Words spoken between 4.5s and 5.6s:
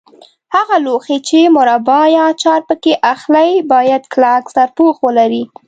سرپوښ ولري.